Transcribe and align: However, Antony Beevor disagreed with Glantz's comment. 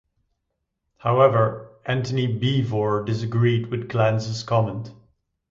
However, 0.97 1.73
Antony 1.85 2.25
Beevor 2.25 3.05
disagreed 3.05 3.67
with 3.67 3.87
Glantz's 3.87 4.41
comment. 4.41 4.89